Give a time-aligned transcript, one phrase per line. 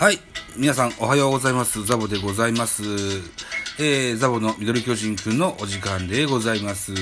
[0.00, 0.18] はい。
[0.56, 1.84] 皆さん、おはようございます。
[1.84, 2.82] ザボでございます。
[3.78, 6.94] えー、ザボのミドル巨人くんのお時間でございます。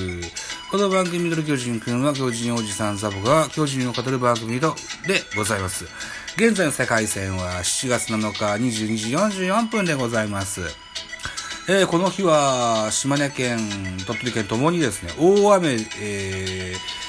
[0.69, 4.67] この番組ミドル巨人くんは巨人おじさんザボが巨人を語る番組で
[5.37, 5.85] ございます。
[6.35, 10.59] 現在の世界戦は7月7日22時44分でございます。
[11.69, 13.59] えー、この日は島根県、
[14.07, 17.08] 鳥取県ともにですね、大雨、えー、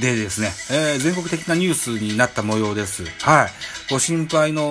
[0.00, 3.04] でですね、えー、全国的なニュースになった模様です。
[3.22, 3.50] はい。
[3.90, 4.70] ご心配の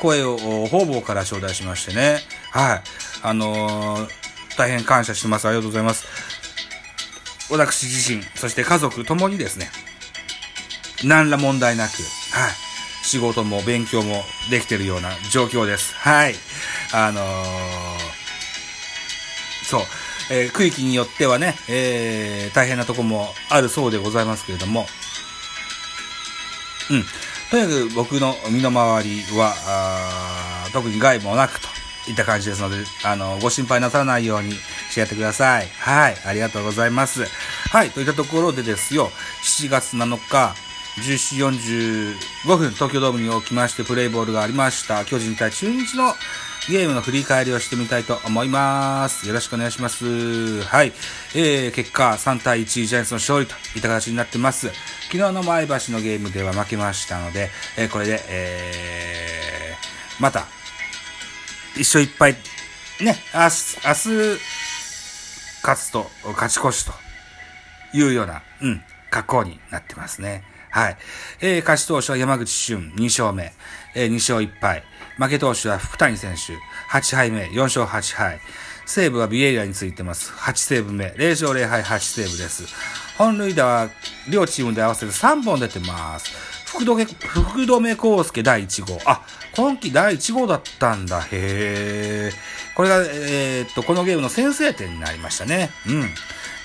[0.00, 2.18] 声を方々から頂戴しましてね。
[2.52, 2.82] はい。
[3.22, 4.08] あのー、
[4.56, 5.48] 大変感謝してます。
[5.48, 6.06] ありがとうございます。
[7.50, 9.70] 私自身、そして家族ともにですね、
[11.04, 12.52] 何ら問題なく、はい。
[13.02, 15.94] 仕事も勉強もできてるような状況です。
[15.94, 16.34] はい。
[16.92, 17.24] あのー、
[19.64, 19.82] そう。
[20.30, 24.86] えー、区域によってはね、えー、大変なとこもあるそうでございますけれども、
[26.90, 27.04] うん。
[27.50, 31.68] とにかく僕の身の回りは、あ特に害もなくと
[32.08, 35.68] いった感じですので、あの、ご心配なさらないようにしてやってください。
[35.78, 36.16] はい。
[36.24, 37.24] ありがとうございます。
[37.70, 37.90] はい。
[37.90, 39.10] といったところでですよ、
[39.42, 40.54] 7月7日、
[41.00, 42.16] 14時
[42.46, 45.04] 45分、東京ドームに起きましてプレイボールがありました。
[45.04, 46.14] 巨人対中日の
[46.70, 49.26] ゲームの振り返りをしてみたいと思います。
[49.26, 50.62] よろしくお願いします。
[50.62, 50.92] はい。
[51.34, 54.68] えー、結果3対1ジャイアンツの勝利といった形になってます。
[55.10, 60.46] 昨日の前橋のゲームでは負けましたので、えー、これで、えー、また、
[61.74, 62.34] 一勝一敗、
[63.00, 64.40] ね、明日、明日、
[65.62, 66.92] 勝つと、勝ち越しと
[67.92, 70.44] いうような、うん、格好になってますね。
[70.70, 70.96] はい。
[71.40, 73.52] えー、勝ち投手は山口俊2勝目、
[73.94, 74.84] えー、2勝1敗。
[75.18, 76.54] 負け投手は福谷選手
[76.96, 78.40] 8敗目、4勝8敗。
[78.86, 80.32] セーブはビエイラについてます。
[80.32, 82.64] 8セーブ目、0勝0敗8セーブです。
[83.18, 83.90] 本塁打は
[84.30, 86.32] 両チームで合わせて3本出てます。
[86.66, 88.98] 福留、福留孝介第1号。
[89.04, 89.22] あ、
[89.54, 91.20] 今季第1号だったんだ。
[91.30, 92.76] へー。
[92.76, 95.70] これが、えー、っと、このゲームの先制点になりましたね。
[95.86, 96.10] うん。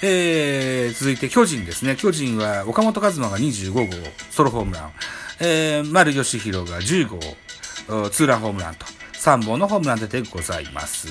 [0.01, 1.95] えー、続いて巨人ですね。
[1.95, 3.85] 巨人は岡本和真が25号
[4.29, 4.91] ソロホームラン。
[5.39, 7.19] えー、丸義弘が10号
[8.09, 11.07] ツーランホームランと3本のホームラン出てございます。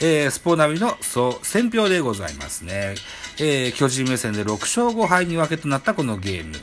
[0.00, 2.94] えー、スポナビのそう選票でございますね。
[3.38, 6.56] えー、巨人目線で6勝5敗に分けとなったこのゲーム。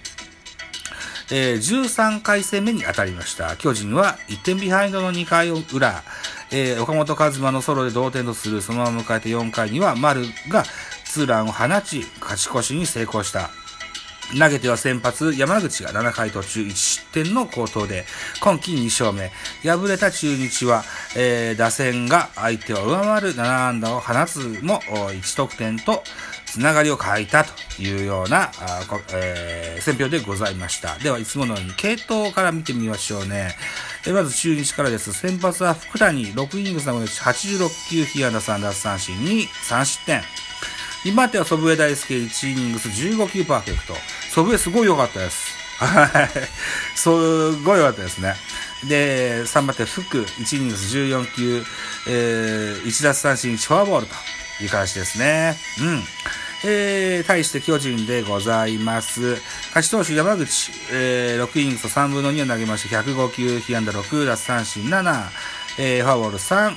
[1.31, 3.55] えー、13回戦目に当たりました。
[3.55, 6.03] 巨人は1点ビハインドの2回裏、
[6.51, 10.63] えー、岡本和真のソロで同点とする、そのまま迎えて4回には丸が
[11.09, 13.49] ツーランを放ち、勝ち越しに成功した。
[14.37, 18.05] 投げては先発、山口が7回途中1失点の好投で、
[18.41, 19.31] 今季2勝目。
[19.63, 20.83] 敗れた中日は、
[21.17, 26.03] えー、打線が相手を上回る7安打を放つも1得点と、
[26.45, 28.81] つながりを欠いたというような、あ
[29.13, 30.99] えー、選評でございました。
[30.99, 33.55] では、いつものように系統から見てみましょうね。
[34.05, 35.11] えまず中日からです。
[35.11, 40.21] 先発は福谷、6イニング3分の1、86球、被安打3奪三振に3失点。
[41.05, 43.93] 2番手は祖父江大輔、1イニングス15球パーフェクト。
[44.31, 45.57] 祖父江すごい良かったです。
[46.95, 47.09] す
[47.63, 48.35] ごい良かったですね。
[48.83, 51.63] で、3番手福、1イニングス14球、
[52.09, 54.13] えー、1奪三振、1フォアボールと
[54.61, 55.55] いう形ですね。
[55.81, 56.03] うん。
[56.65, 59.37] えー、対して巨人でございます。
[59.73, 65.29] 勝ち投手山口、えー、6イニングス3分の2を投げまして、105球、被安打6、奪三振7、
[65.77, 66.75] えー、フォアボール3、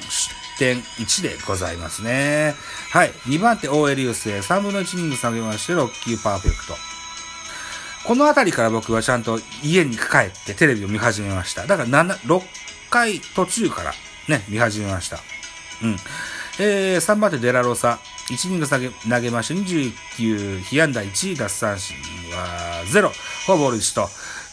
[0.63, 2.55] 点1でございますね。
[2.93, 3.11] はい。
[3.27, 6.75] 2番手、大江流星、3分の1イニングス投げまして、6球パーフェクト。
[8.07, 11.67] この辺りから僕はちゃんと家に帰ってテレビを見始めました。
[11.67, 12.43] だから7、6
[12.91, 13.93] 回途中から
[14.29, 15.19] ね、見始めました。
[15.83, 15.97] うん。
[16.61, 17.99] えー、3番手デラロサ、
[18.31, 21.97] 1イニング投げ投げまして、21球、被安打1、奪三振
[22.31, 24.09] は0、フォアボール1と、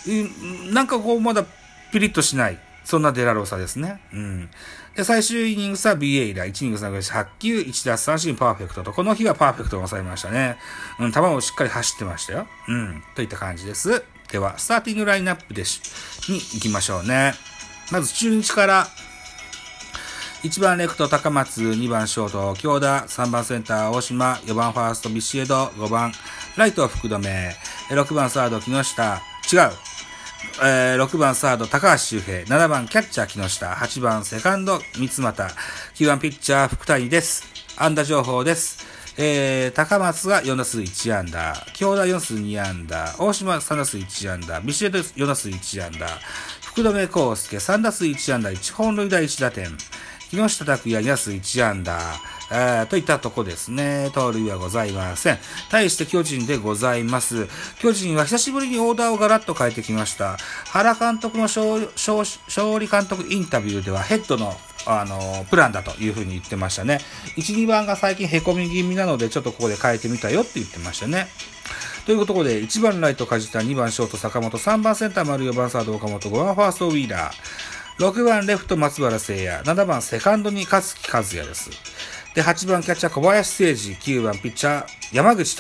[0.07, 1.45] うん、なんかこうまだ
[1.91, 2.57] ピリッとしない、
[2.89, 4.01] そんなデラロサですね。
[4.11, 4.49] うん。
[4.95, 10.57] で、最終イニングスは BA 以来、1イニングス投げ、8球、1奪三振、パーフェクトと、この日はパーフェクトが抑えましたね。
[10.97, 12.47] うん、球もしっかり走ってましたよ。
[12.67, 14.03] うん、といった感じです。
[14.31, 15.81] では、スターティングラインナップでし、
[16.29, 17.35] に行きましょうね。
[17.91, 18.87] まず中日から、
[20.41, 26.11] 1番レフト高松、2番ショート京田、3番センター大島、4番ファーストビシエド、5番
[26.57, 27.55] ライト福留、
[27.89, 29.21] 6番サード木下、
[29.53, 29.88] 違う。
[30.61, 35.47] えー、6番サード高橋周平、7番キャッチャー木下、8番セカンド三俣、
[35.95, 37.43] 9番ピッチャー福谷です。
[37.77, 38.85] 安打情報です。
[39.17, 46.07] えー、高松が4打数1安打、京田4打数2安打、大島3打数1安打、ビシエド4打数1安打、
[46.61, 48.49] 福留孝介3打数1安打。
[48.49, 49.77] 1本塁打1打点、
[50.31, 54.09] 木下拓也にはスイッチアンダー、といったとこですね。
[54.13, 55.37] 盗塁はございません。
[55.69, 57.47] 対して巨人でございます。
[57.79, 60.37] 巨人は久しぶりにオーダーをガラッと変えてきました。
[60.67, 64.55] 原監督の勝利監督インタビューではヘッドの
[64.85, 66.99] あの、プランだというふうに言ってましたね。
[67.35, 71.27] 1、2番が最近凹み気味なので、ちょっとここで変えてみたよって言ってましたね。
[72.05, 77.33] ということで、1番ライト梶田、2番ショート坂本、3番センター丸4番サード岡本、5番ファーストウィーラー、
[77.99, 81.69] 6番レフト松原聖也、7番セカンドに勝木和也です。
[82.33, 85.57] で、8番キャッチャー小林誠司、9番ピッチャー山口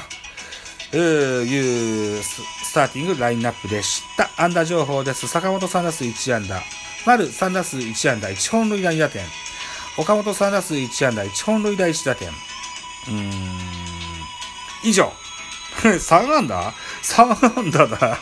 [0.93, 4.29] というスターティングラインナップでした。
[4.41, 5.27] 安打情報です。
[5.27, 6.61] 坂本3打数1安打。
[7.05, 9.25] 丸3打数1安打1本塁打2打点。
[9.97, 12.29] 岡本3打数1安打1本塁打1打点。
[12.29, 13.33] うーん。
[14.83, 15.11] 以上。
[15.83, 18.17] 3安打 ?3 安打だ。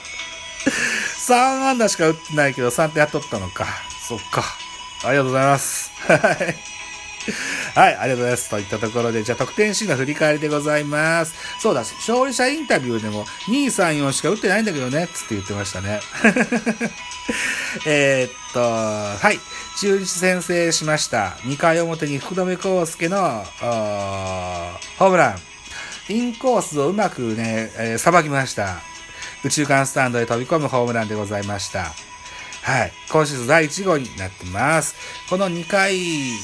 [1.27, 3.86] 3安打しか打ってないけど3点やっとったのか。
[4.07, 4.43] そっか。
[5.03, 5.91] ありがとうございます。
[6.07, 6.77] はい。
[7.75, 8.49] はい、ありがとうございます。
[8.49, 11.33] といったところで、じゃあ得点シーンの振り返りでございます。
[11.59, 15.99] そうだ、勝利者インタビューでも2、3、4しか打ってないんだけどね、つって言ってましたね。
[17.85, 19.39] えっと、はい。
[19.79, 21.37] 中日先制しました。
[21.43, 23.45] 2回表に福留孝介の、
[24.97, 25.39] ホームラン。
[26.09, 28.81] インコースをうまくね、えー、ばきました。
[29.43, 31.93] 宇宙間スタンドへ飛び込むホームランでございました。
[32.67, 32.91] はい。
[33.09, 34.93] 今シーズン第1号になってます。
[35.29, 35.95] この2回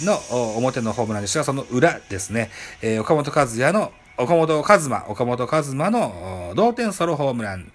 [0.06, 0.16] の
[0.56, 2.50] 表のホームランでしたが、その裏ですね。
[2.82, 7.70] えー、岡本和也の、岡本和真、岡本和真の同点ソロホームラン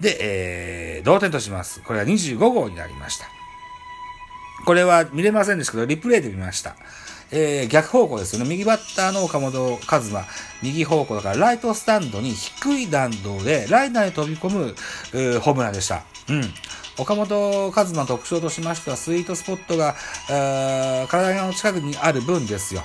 [0.00, 1.82] で、えー、同点とします。
[1.82, 3.28] これは25号になりました。
[4.66, 6.74] これは見れませんでしたけど、リプレイで見ました。
[7.30, 8.50] えー、逆方向ですよね。
[8.50, 10.24] 右バッターの岡本和真、
[10.64, 14.74] 右方向だからライトスタンドに低い弾道でライナーに飛び込む、
[15.12, 16.02] えー、ホームランでした。
[16.28, 16.42] うん。
[16.98, 19.96] 岡本和真の特徴としましては、スイートスポットが、
[21.08, 22.82] 体の近くにある分ですよ。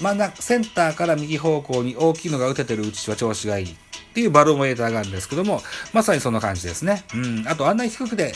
[0.00, 3.76] 真ん中、センターから右方向に大きいのが打ててるうちは調子がいいっ
[4.14, 7.04] ていうバロメーターがあるんですけども、まさにそんな感じですね。
[7.14, 7.44] うん。
[7.46, 8.34] あと、あんなに低くて、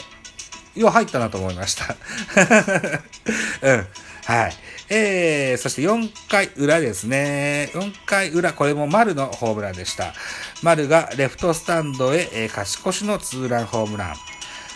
[0.76, 1.96] よう入ったなと思いました。
[3.62, 3.86] うん。
[4.24, 4.52] はい。
[4.90, 7.70] えー、そして4回裏ですね。
[7.74, 10.14] 4回裏、これも丸のホームランでした。
[10.62, 14.14] 丸がレフトスタンドへ、えー、勝ち越しのツーランホームラン。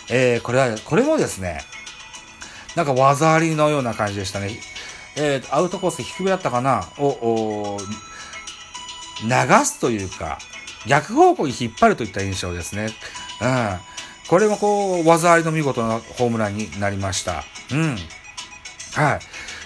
[0.09, 1.63] えー、これは、これもですね、
[2.75, 4.59] なんか技ありのような感じでしたね。
[5.15, 6.87] えー、アウトコース低めだったかな？
[6.99, 7.79] を、
[9.23, 9.29] 流
[9.65, 10.37] すというか、
[10.87, 12.89] 逆方向に引っ張るといった印象ですね。
[13.41, 13.79] うん。
[14.27, 17.43] これもこう、技ありの見事なホームランになりました。
[17.71, 17.97] うん。
[18.95, 19.19] はい。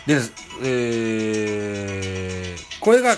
[0.07, 0.19] で、
[0.63, 3.17] えー、これが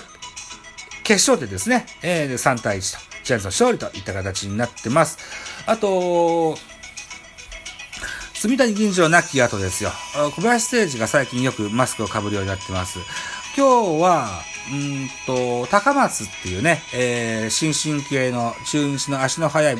[1.04, 1.86] 決勝点ですね。
[2.02, 5.18] えー、3対1と、ジャイアンツの勝利といった形になってます。
[5.66, 6.58] あと、
[8.34, 9.90] 住谷銀城なき後ですよ。
[10.34, 12.98] 小林誠司が最近よくマスクをかぶるようになってます。
[13.56, 14.42] 今日は、
[14.72, 19.78] うんと、高松っていうね、えー、新進系の中日の足の速い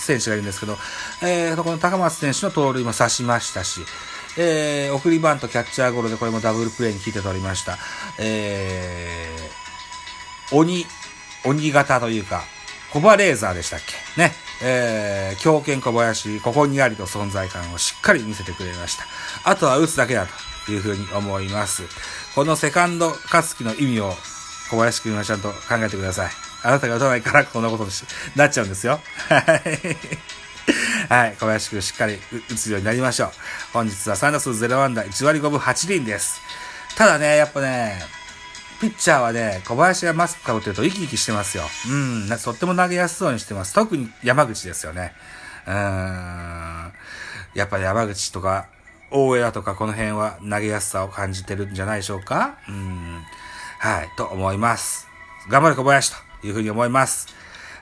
[0.00, 0.76] 選手がいるんですけど、
[1.22, 3.80] えー、この高松選手の盗塁も刺しましたし、
[4.38, 7.78] えー、送りバントキャッチャーゴロでこれもダブルプレーに聞いて取りました。
[8.18, 10.86] えー、鬼、
[11.44, 12.42] 鬼型というか、
[12.92, 13.80] コバレーザーでしたっ
[14.16, 14.20] け？
[14.20, 14.32] ね。
[14.62, 19.04] えー、狂犬小林、ここにありと存在感をしっかり見せてくれました。
[19.44, 20.26] あとは打つだけだ
[20.66, 21.84] というふうに思います。
[22.34, 24.12] このセカンドカツキの意味を
[24.70, 26.30] 小林くんはちゃんと考えてください。
[26.62, 27.90] あなたが打たないからこんなことに
[28.36, 29.00] なっちゃうんですよ。
[29.28, 30.39] はい。
[31.10, 33.30] はい、小林くんしっかり打つようになりましょう。
[33.72, 36.40] 本日は3打数0安打1割5分8厘です。
[36.96, 38.00] ただね、やっぱね、
[38.80, 41.64] ピッチャーはね、小林がマスクかぶってると生き生きしてますよ。
[41.90, 43.74] うん、とっても投げやすそうにしてます。
[43.74, 45.12] 特に山口ですよね。
[45.66, 46.92] うーん、
[47.54, 48.68] やっぱり山口とか、
[49.10, 53.20] 大江とかこの辺は投げやすさを感じてるんじゃないでしょうかうん、
[53.80, 55.08] はい、と思います。
[55.48, 57.26] 頑張れ小林というふうに思います。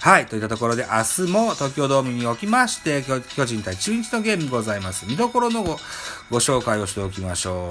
[0.01, 0.27] はい。
[0.27, 5.07] といったところで、明日も東京ドームにおきまして、巨人対中日のゲームございます。
[5.07, 5.77] 見どころのご
[6.31, 7.69] ご紹介をしておきましょ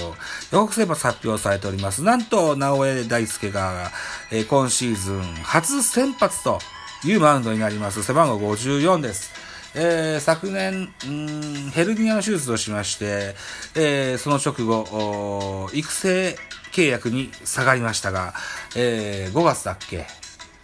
[0.52, 0.56] う。
[0.56, 2.04] 予告先発発表されております。
[2.04, 3.92] なんと、直江大輔が、
[4.30, 6.60] えー、今シーズン初先発と
[7.06, 8.04] いうマウンドになります。
[8.04, 9.32] 背番号54です。
[9.74, 10.92] えー、昨年、
[11.72, 13.36] ヘルニアの手術をしまして、
[13.76, 16.38] えー、その直後、育成
[16.74, 18.34] 契約に下がりましたが、
[18.76, 20.08] えー、5月だっけ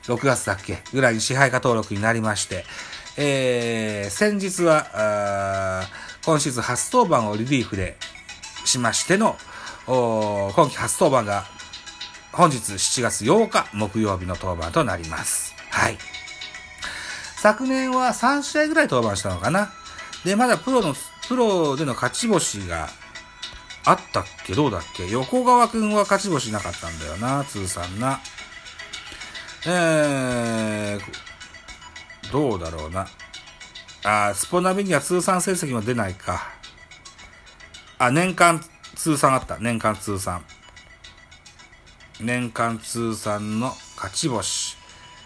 [0.06, 2.66] 6月だっけぐらいに支配下登録になりまして、
[3.18, 5.88] えー、先日は、
[6.26, 7.98] 今シーズン初登板をリリーフで
[8.66, 9.38] しましての、
[9.86, 11.46] 今季初登板が
[12.32, 15.54] 本日7月8日木曜日の登板となります。
[15.70, 15.98] はい。
[17.38, 19.72] 昨年は3試合ぐらい登板したのかな。
[20.26, 20.96] で、まだプロの、
[21.28, 22.90] プロでの勝ち星が
[23.86, 28.20] あったっけどうだっけ横川くんは勝ち星なかったんだよな、通算な。
[29.66, 33.08] えー、どうだろうな。
[34.06, 36.52] あスポナビには通算成績も出ないか。
[37.98, 38.62] あ、年間
[38.96, 39.58] 通算あった。
[39.60, 40.44] 年間通算。
[42.20, 44.78] 年間通算の勝ち星。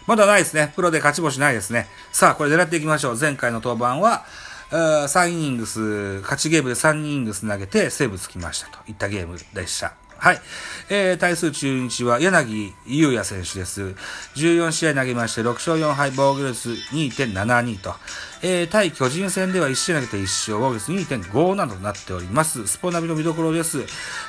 [0.06, 0.72] まだないですね。
[0.76, 1.88] プロで勝ち星ないですね。
[2.12, 3.18] さあ、これ狙っていきましょう。
[3.20, 4.26] 前回の登板は、
[4.70, 9.94] 3イニングス、勝ちゲームで3イニングス投げてセーブつきましたといったゲームでした。
[10.20, 10.42] はい。
[10.90, 13.96] えー、対する中日は柳優也選手です。
[14.36, 17.96] 14試合投げまして、6勝4敗、防御率2.72と。
[18.44, 22.68] えー、対巨人戦では1試合投げて1勝、防御率2.57となっております。
[22.68, 23.86] スポナビの見どころです。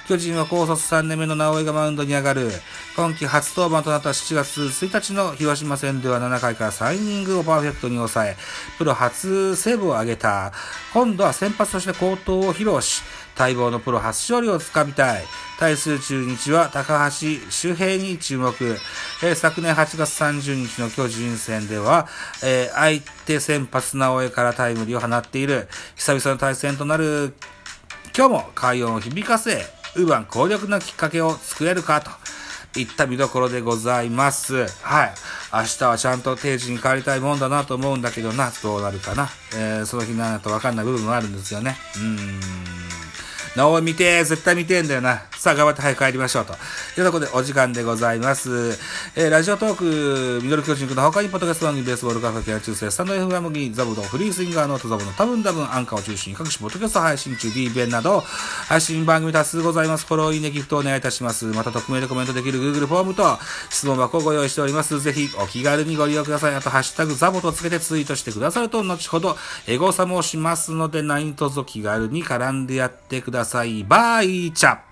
[0.09, 2.51] 巨人は高卒3年目の直江がマウンドに上がる。
[2.97, 8.37] 今季初登板となった7月1日の広島戦では7回から3イニングをパーフェクトに抑え、
[8.79, 10.53] プロ初セーブを挙げた。
[10.95, 13.03] 今度は先発として好投を披露し、
[13.39, 15.25] 待望のプロ初勝利をつかみたい。
[15.59, 18.53] 対する中日は高橋周平に注目。
[19.23, 22.09] えー、昨年8月30日の巨人戦では、
[22.43, 25.69] えー、相手先発直江からタイムリーを放っている。
[25.97, 27.35] 久々の対戦となる
[28.17, 29.65] 今日も快音を響かせ、
[29.97, 32.11] ウーバン攻略のきっかけを作れるかと。
[32.77, 34.67] いった見どころでございます。
[34.83, 35.15] はい。
[35.53, 39.29] 明日はちゃんと定時に帰りたいもんだなと思うんだけどな、どうなるかな。
[39.57, 41.77] えー、その日なんとわかんない部分もあるんですよね。
[41.97, 42.88] うーん。
[43.57, 45.23] なお見て絶対見てんだよな。
[45.37, 46.55] さあ、頑張って早く帰りましょうと。
[46.95, 48.77] というところでお時間でございます。
[49.17, 60.07] えー、ラジオトーク、ミドル巨人くんの他にポッドキャスト番組、ベースボールカフェケア中世、スタンド FM ギザブド、フリースインガーのトザブの多分多分アンカーを中心に各種ポッドキャスト配信中、D 弁など、配信番組多数ございます。
[60.07, 61.47] フォロー、いいね、ギフトお願いいたします。
[61.47, 63.39] また匿名でコメントできる Google フォームと
[63.71, 65.01] 質問箱をご用意しております。
[65.01, 66.55] ぜひお気軽にご利用ください。
[66.55, 69.37] あと、ハッシュタグザボとつけてツイートしてくださると、後ほど
[69.67, 73.85] エゴサもしますので、何卒気軽に絡んでやってくださいださい。
[73.85, 74.88] バイチャ